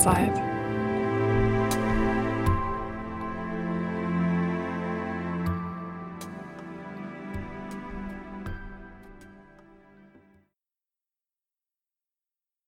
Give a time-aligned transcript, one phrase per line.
[0.00, 0.34] Zeit.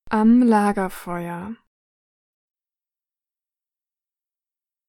[0.09, 1.55] Am Lagerfeuer.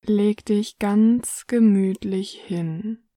[0.03, 3.09] Leg dich ganz gemütlich hin.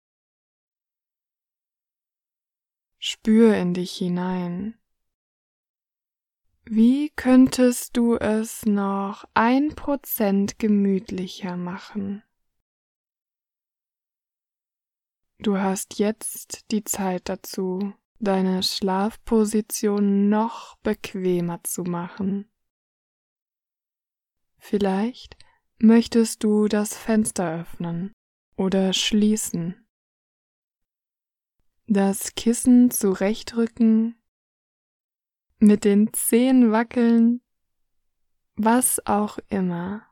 [2.98, 4.80] Spür in dich hinein.
[6.70, 12.23] Wie könntest du es noch ein Prozent gemütlicher machen?
[15.40, 22.52] Du hast jetzt die Zeit dazu, deine Schlafposition noch bequemer zu machen.
[24.57, 25.38] Vielleicht
[25.77, 28.12] möchtest du das Fenster öffnen
[28.57, 29.88] oder schließen,
[31.85, 34.16] das Kissen zurechtrücken
[35.60, 37.41] mit den Zehen wackeln,
[38.55, 40.04] was auch immer.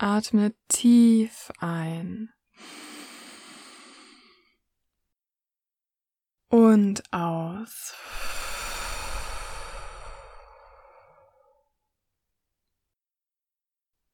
[0.00, 2.32] Atme tief ein
[6.48, 7.94] und aus.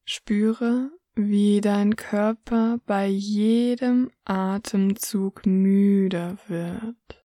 [0.06, 7.24] Spüre, wie dein Körper bei jedem Atemzug müder wird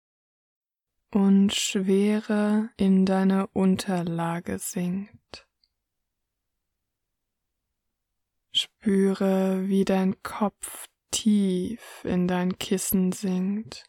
[1.14, 5.48] und schwerer in deine Unterlage sinkt.
[8.54, 13.86] Spüre, wie dein Kopf tief in dein Kissen sinkt.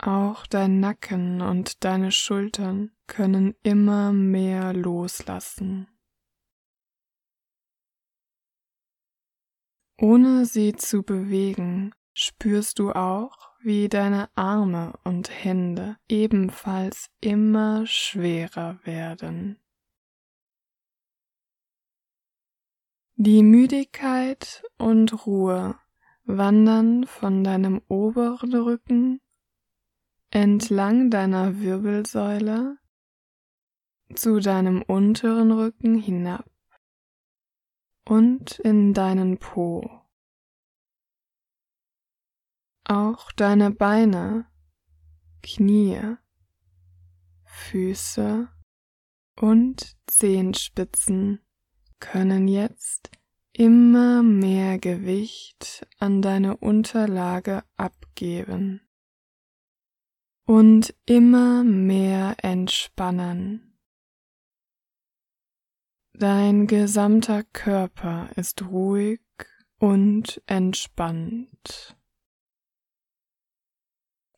[0.00, 5.88] Auch dein Nacken und deine Schultern können immer mehr loslassen.
[10.00, 18.78] Ohne sie zu bewegen, spürst du auch, wie deine Arme und Hände ebenfalls immer schwerer
[18.84, 19.58] werden.
[23.16, 25.76] Die Müdigkeit und Ruhe
[26.24, 29.20] wandern von deinem oberen Rücken
[30.30, 32.78] entlang deiner Wirbelsäule
[34.14, 36.48] zu deinem unteren Rücken hinab
[38.08, 40.00] und in deinen Po.
[42.84, 44.46] Auch deine Beine,
[45.42, 46.16] Knie,
[47.44, 48.48] Füße
[49.38, 51.40] und Zehenspitzen
[52.00, 53.10] können jetzt
[53.52, 58.80] immer mehr Gewicht an deine Unterlage abgeben
[60.46, 63.67] und immer mehr entspannen.
[66.18, 69.20] Dein gesamter Körper ist ruhig
[69.78, 71.96] und entspannt.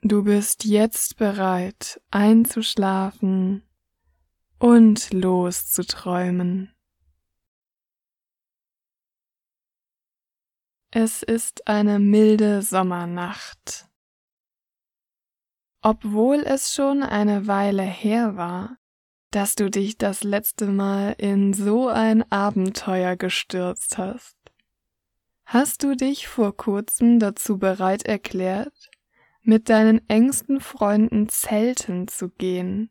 [0.02, 3.62] Du bist jetzt bereit einzuschlafen
[4.58, 6.74] und loszuträumen.
[10.90, 13.88] Es ist eine milde Sommernacht.
[15.80, 18.79] Obwohl es schon eine Weile her war,
[19.30, 24.36] dass du dich das letzte Mal in so ein Abenteuer gestürzt hast.
[25.44, 28.90] Hast du dich vor kurzem dazu bereit erklärt,
[29.42, 32.90] mit deinen engsten Freunden zelten zu gehen?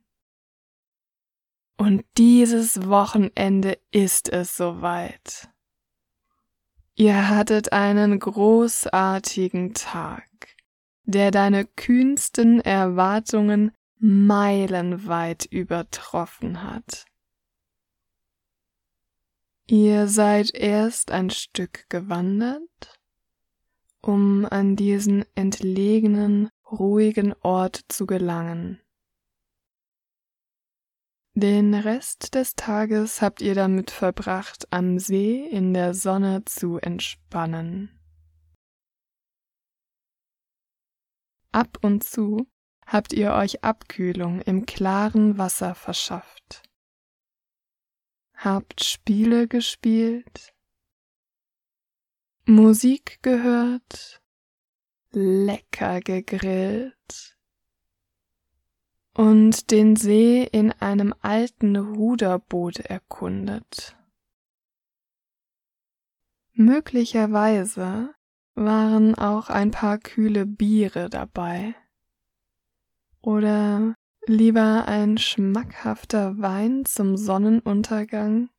[1.78, 5.50] Und dieses Wochenende ist es soweit.
[6.96, 10.28] Ihr hattet einen großartigen Tag,
[11.06, 17.06] der deine kühnsten Erwartungen meilenweit übertroffen hat.
[19.68, 23.00] Ihr seid erst ein Stück gewandert,
[24.02, 28.82] um an diesen entlegenen, ruhigen Ort zu gelangen.
[31.36, 38.00] Den Rest des Tages habt ihr damit verbracht, am See in der Sonne zu entspannen.
[41.52, 42.48] Ab und zu
[42.92, 46.64] habt ihr euch Abkühlung im klaren Wasser verschafft.
[48.34, 50.54] Habt Spiele gespielt,
[52.46, 54.24] Musik gehört,
[55.12, 57.38] lecker gegrillt
[59.14, 63.96] und den See in einem alten Ruderboot erkundet.
[66.54, 68.16] Möglicherweise
[68.56, 71.76] waren auch ein paar kühle Biere dabei.
[73.22, 73.96] Oder
[74.26, 78.50] lieber ein schmackhafter Wein zum Sonnenuntergang?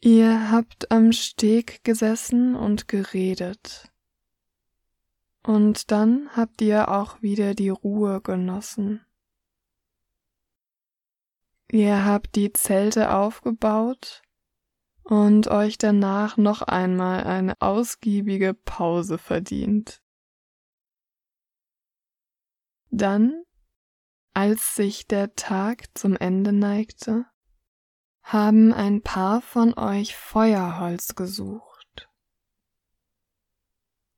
[0.00, 3.90] Ihr habt am Steg gesessen und geredet.
[5.42, 9.06] Und dann habt ihr auch wieder die Ruhe genossen.
[11.70, 14.22] Ihr habt die Zelte aufgebaut
[15.02, 20.03] und euch danach noch einmal eine ausgiebige Pause verdient.
[22.96, 23.42] Dann,
[24.34, 27.26] als sich der Tag zum Ende neigte,
[28.22, 32.08] haben ein paar von euch Feuerholz gesucht.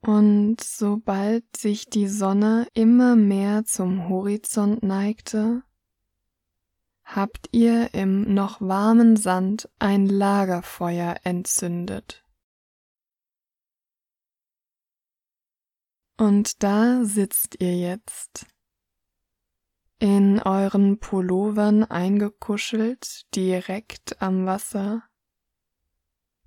[0.02, 5.62] Und sobald sich die Sonne immer mehr zum Horizont neigte,
[7.02, 12.26] habt ihr im noch warmen Sand ein Lagerfeuer entzündet.
[16.19, 18.46] Und da sitzt ihr jetzt,
[19.98, 25.02] in euren Pullovern eingekuschelt direkt am Wasser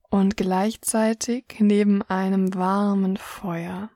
[0.10, 3.90] und gleichzeitig neben einem warmen Feuer.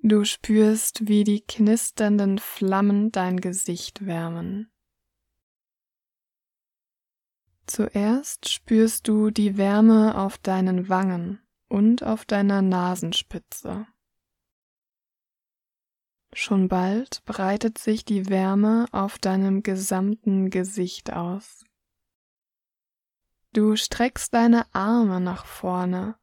[0.00, 4.70] Du spürst, wie die knisternden Flammen dein Gesicht wärmen.
[7.66, 13.86] Zuerst spürst du die Wärme auf deinen Wangen und auf deiner Nasenspitze.
[16.34, 21.64] Schon bald breitet sich die Wärme auf deinem gesamten Gesicht aus.
[23.52, 26.16] Du streckst deine Arme nach vorne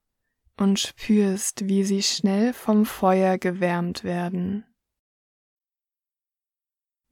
[0.57, 4.65] und spürst, wie sie schnell vom Feuer gewärmt werden.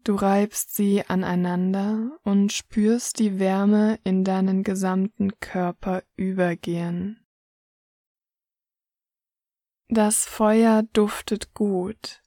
[0.03, 7.25] Du reibst sie aneinander und spürst die Wärme in deinen gesamten Körper übergehen.
[9.87, 12.22] Das Feuer duftet gut.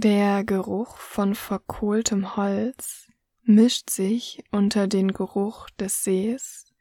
[0.00, 3.08] Der Geruch von verkohltem Holz
[3.42, 6.72] mischt sich unter den Geruch des Sees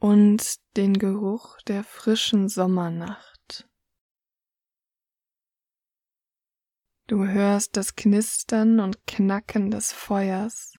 [0.00, 3.68] und den Geruch der frischen Sommernacht.
[7.06, 10.74] Du hörst das Knistern und Knacken des Feuers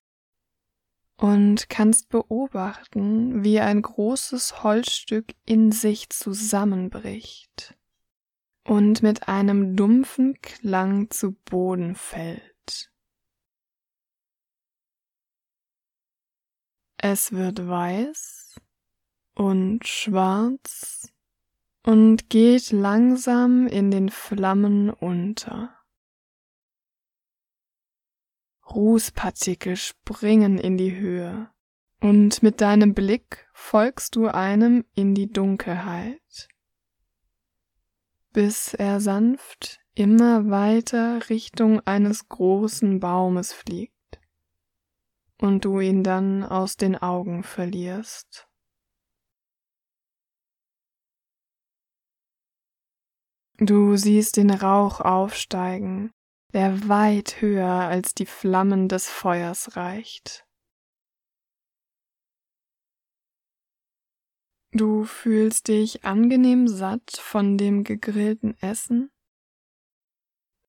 [1.16, 7.74] und kannst beobachten, wie ein großes Holzstück in sich zusammenbricht
[8.64, 12.92] und mit einem dumpfen Klang zu Boden fällt.
[16.98, 18.60] Es wird weiß
[19.34, 21.10] und schwarz
[21.82, 25.74] und geht langsam in den Flammen unter.
[28.68, 31.50] Rußpartikel springen in die Höhe,
[32.00, 36.49] und mit deinem Blick folgst du einem in die Dunkelheit,
[38.32, 43.94] bis er sanft immer weiter Richtung eines großen Baumes fliegt
[45.40, 48.46] und du ihn dann aus den Augen verlierst.
[53.58, 56.12] Du siehst den Rauch aufsteigen,
[56.54, 60.46] der weit höher als die Flammen des Feuers reicht.
[64.72, 69.10] Du fühlst dich angenehm satt von dem gegrillten Essen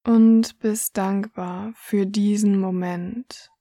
[0.04, 3.52] und bist dankbar für diesen Moment.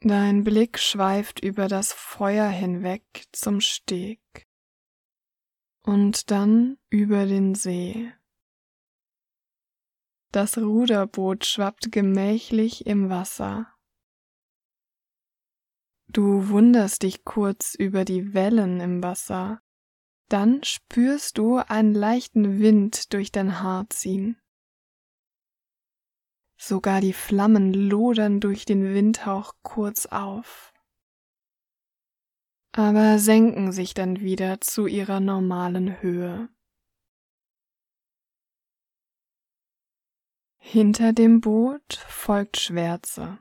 [0.00, 4.48] Dein Blick schweift über das Feuer hinweg zum Steg
[5.84, 8.12] und dann über den See.
[10.32, 13.72] Das Ruderboot schwappt gemächlich im Wasser.
[16.12, 19.60] Du wunderst dich kurz über die Wellen im Wasser,
[20.28, 24.40] dann spürst du einen leichten Wind durch dein Haar ziehen.
[26.56, 30.72] Sogar die Flammen lodern durch den Windhauch kurz auf
[32.72, 36.48] aber senken sich dann wieder zu ihrer normalen Höhe.
[40.58, 43.38] Hinter dem Boot folgt Schwärze.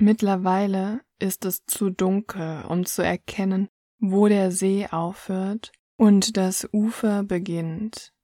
[0.00, 7.22] Mittlerweile ist es zu dunkel, um zu erkennen, wo der See aufhört und das Ufer
[7.22, 8.14] beginnt.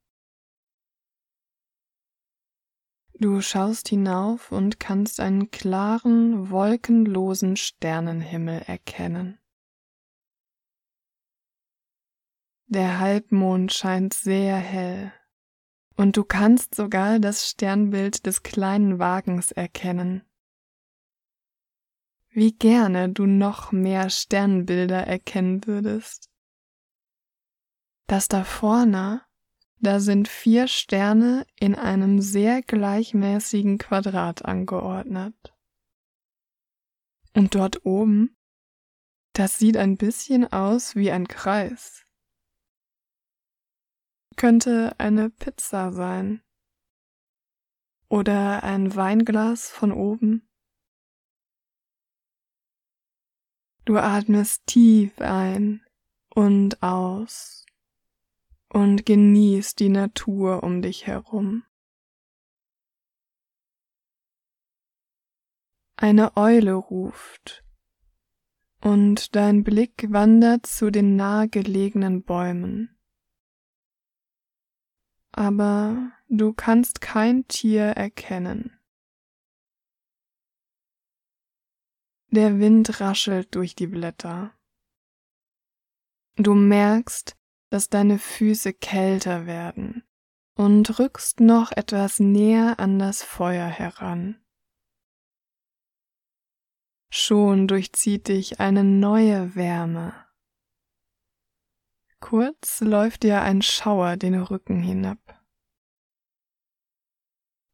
[3.19, 9.39] Du schaust hinauf und kannst einen klaren, wolkenlosen Sternenhimmel erkennen.
[12.69, 15.13] Der Halbmond scheint sehr hell,
[15.97, 20.27] und du kannst sogar das Sternbild des kleinen Wagens erkennen.
[22.37, 26.29] Wie gerne du noch mehr Sternbilder erkennen würdest.
[28.09, 29.23] Das da vorne
[29.79, 35.55] da sind vier Sterne in einem sehr gleichmäßigen Quadrat angeordnet.
[37.35, 38.37] Und dort oben,
[39.33, 42.05] das sieht ein bisschen aus wie ein Kreis.
[44.37, 46.43] Könnte eine Pizza sein.
[48.11, 50.46] Oder ein Weinglas von oben.
[53.87, 55.81] Du atmest tief ein
[56.35, 57.65] und aus
[58.69, 61.65] und genießt die Natur um dich herum.
[65.97, 67.65] Eine Eule ruft
[68.83, 72.97] und dein Blick wandert zu den nahegelegenen Bäumen
[75.37, 78.76] aber du kannst kein Tier erkennen.
[82.37, 84.53] Der Wind raschelt durch die Blätter.
[86.37, 87.35] Du merkst,
[87.71, 90.05] dass deine Füße kälter werden
[90.55, 94.39] und rückst noch etwas näher an das Feuer heran.
[97.11, 100.13] Schon durchzieht dich eine neue Wärme.
[102.21, 105.43] Kurz läuft dir ein Schauer den Rücken hinab.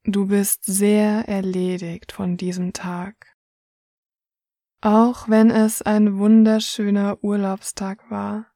[0.04, 3.32] Du bist sehr erledigt von diesem Tag.
[4.82, 8.52] Auch wenn es ein wunderschöner Urlaubstag war,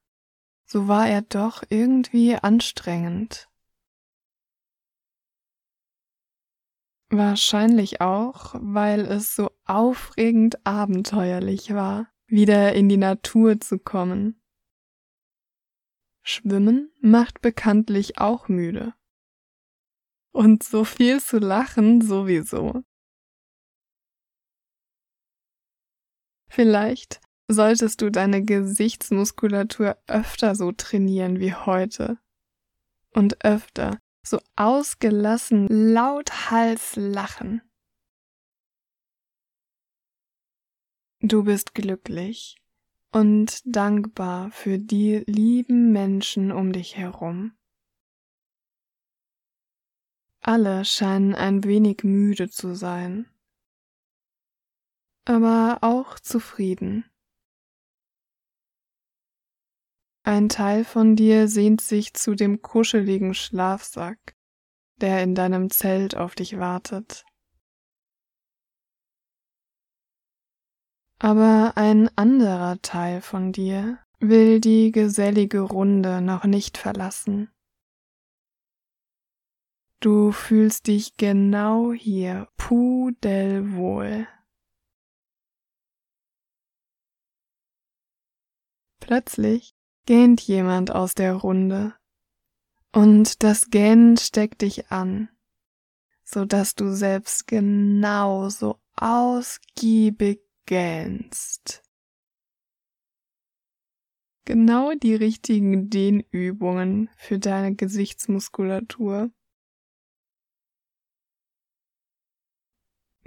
[0.66, 3.48] so war er doch irgendwie anstrengend.
[7.08, 14.42] Wahrscheinlich auch, weil es so aufregend abenteuerlich war, wieder in die Natur zu kommen
[16.28, 18.94] Schwimmen macht bekanntlich auch müde.
[20.32, 22.82] Und so viel zu lachen sowieso.
[26.48, 32.18] Vielleicht solltest du deine Gesichtsmuskulatur öfter so trainieren wie heute.
[33.10, 37.62] Und öfter so ausgelassen lauthals lachen.
[41.20, 42.56] Du bist glücklich
[43.12, 47.56] und dankbar für die lieben Menschen um dich herum.
[50.40, 53.28] Alle scheinen ein wenig müde zu sein,
[55.26, 57.04] aber auch zufrieden.
[60.22, 64.34] Ein Teil von dir sehnt sich zu dem kuscheligen Schlafsack,
[65.00, 67.24] der in deinem Zelt auf dich wartet.
[71.18, 77.50] Aber ein anderer Teil von dir will die gesellige Runde noch nicht verlassen.
[80.00, 84.28] Du fühlst dich genau hier pudelwohl.
[89.06, 91.94] Plötzlich gähnt jemand aus der Runde
[92.92, 95.28] und das Gähnen steckt dich an,
[96.24, 101.84] so dass du selbst genauso ausgiebig gähnst.
[104.44, 109.30] Genau die richtigen Dehnübungen für deine Gesichtsmuskulatur.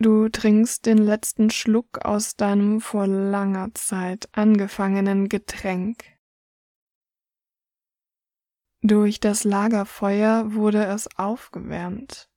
[0.02, 6.06] Du trinkst den letzten Schluck aus deinem vor langer Zeit angefangenen Getränk.
[8.82, 12.30] Durch das Lagerfeuer wurde es aufgewärmt.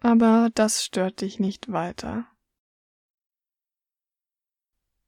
[0.00, 2.26] Aber das stört dich nicht weiter.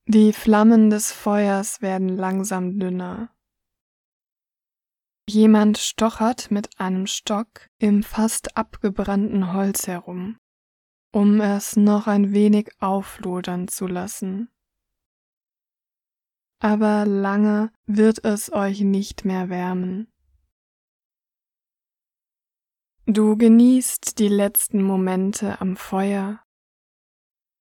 [0.05, 3.35] Die Flammen des Feuers werden langsam dünner.
[5.27, 10.39] Jemand stochert mit einem Stock im fast abgebrannten Holz herum,
[11.13, 14.49] um es noch ein wenig auflodern zu lassen.
[16.61, 20.13] Aber lange wird es euch nicht mehr wärmen.
[23.07, 26.45] Du genießt die letzten Momente am Feuer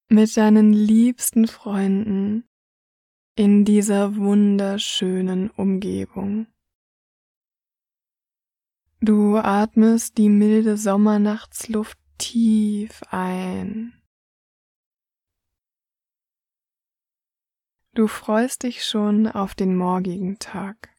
[0.10, 2.48] mit deinen liebsten Freunden
[3.36, 6.48] in dieser wunderschönen Umgebung.
[9.02, 14.00] Du atmest die milde Sommernachtsluft tief ein.
[17.94, 20.96] Du freust dich schon auf den morgigen Tag.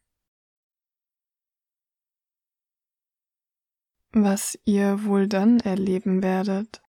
[4.11, 6.83] Was ihr wohl dann erleben werdet.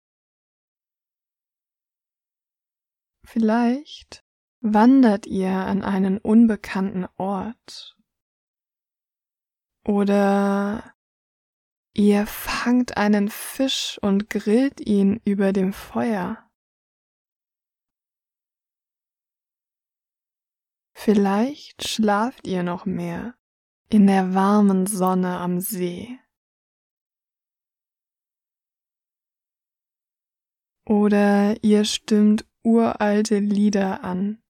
[3.24, 4.24] Vielleicht
[4.60, 7.96] wandert ihr an einen unbekannten Ort.
[9.84, 10.94] Oder
[11.94, 16.48] ihr fangt einen Fisch und grillt ihn über dem Feuer.
[20.94, 23.34] Vielleicht schlaft ihr noch mehr
[23.88, 26.18] in der warmen Sonne am See.
[30.86, 34.42] Oder ihr stimmt uralte Lieder an,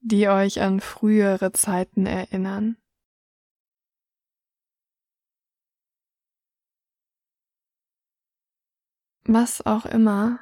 [0.00, 2.79] die euch an frühere Zeiten erinnern.
[9.32, 10.40] Was auch immer,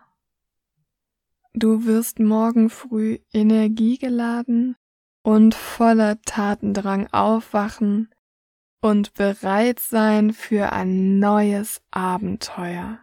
[1.53, 4.77] du wirst morgen früh energiegeladen
[5.23, 8.09] und voller Tatendrang aufwachen
[8.81, 12.99] und bereit sein für ein neues Abenteuer.